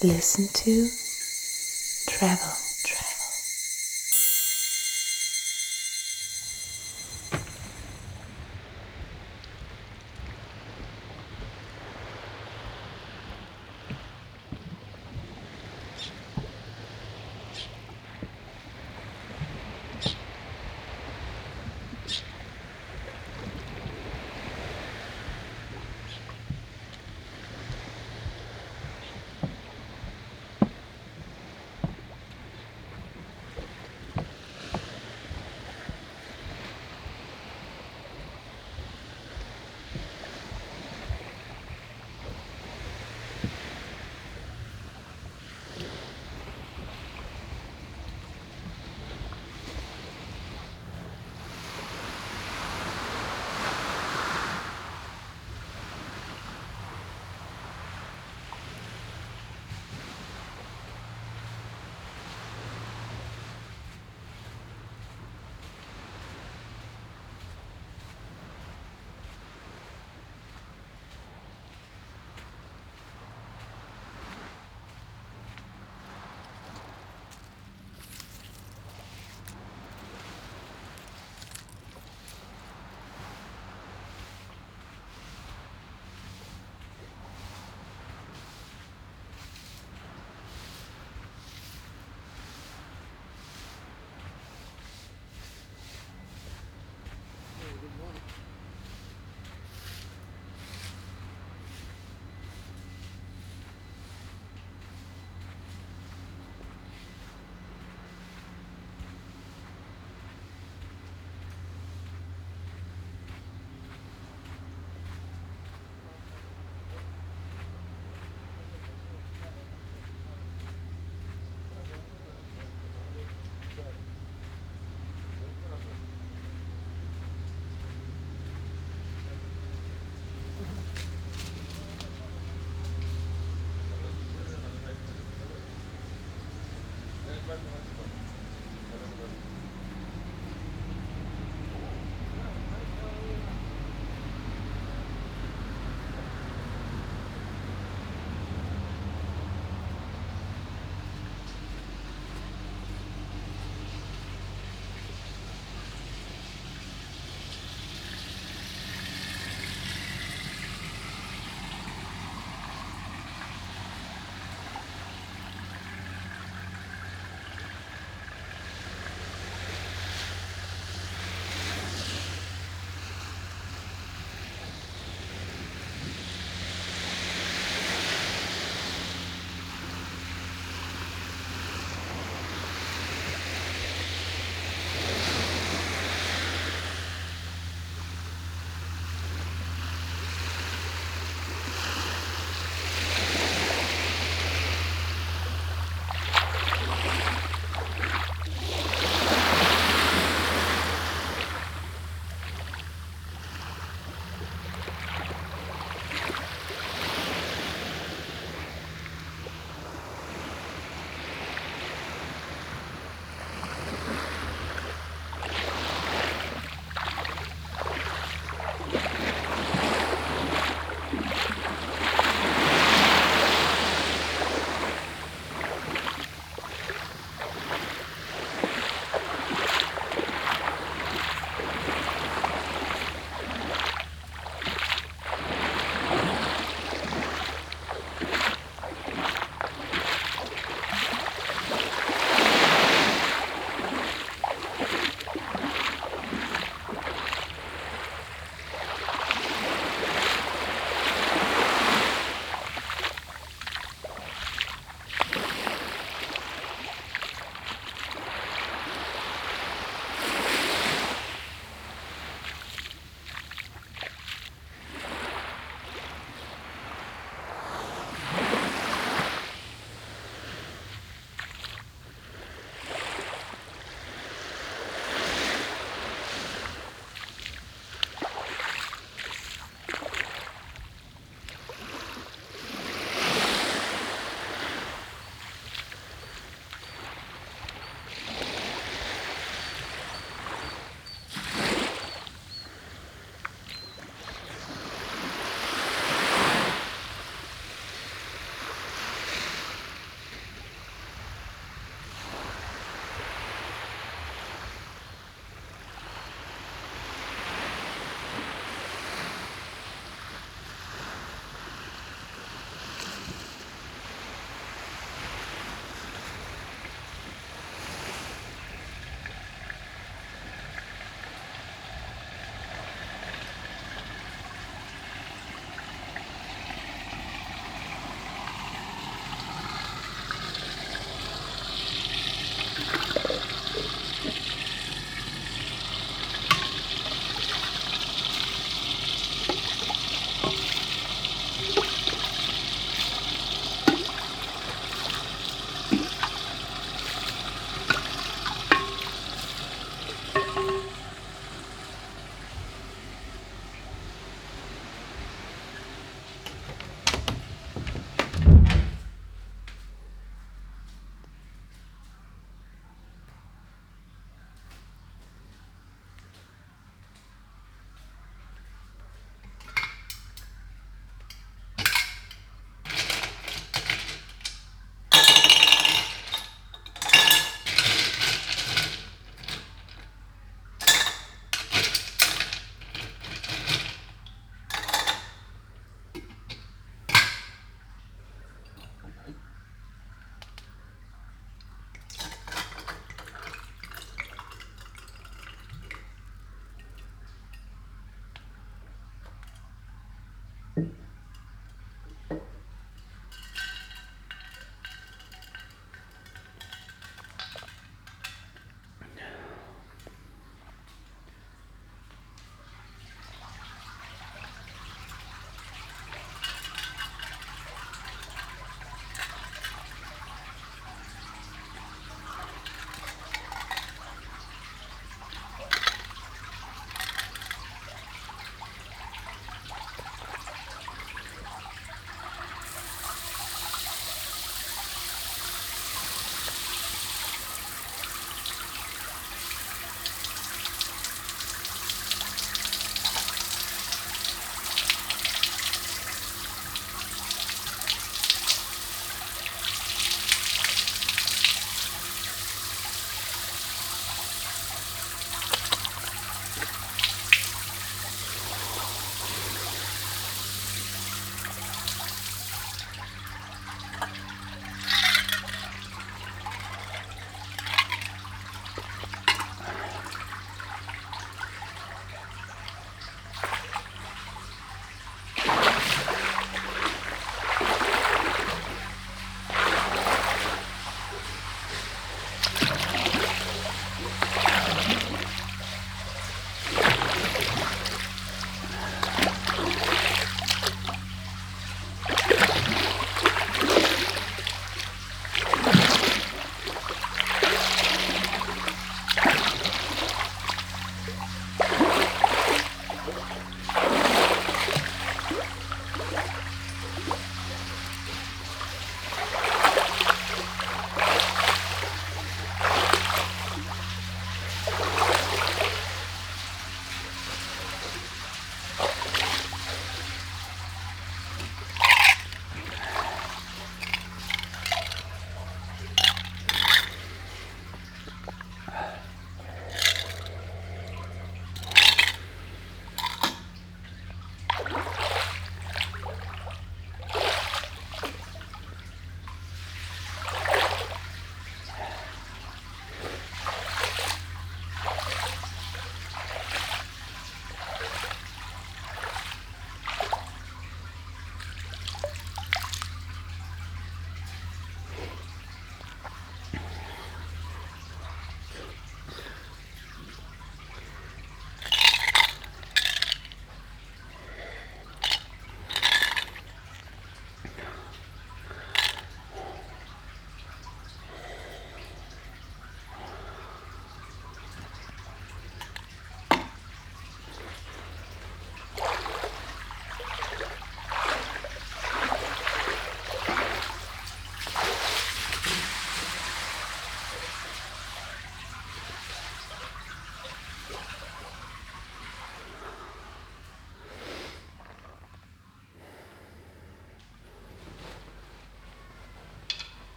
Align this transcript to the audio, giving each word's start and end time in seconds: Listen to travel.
Listen 0.00 0.46
to 0.46 0.88
travel. 2.06 2.67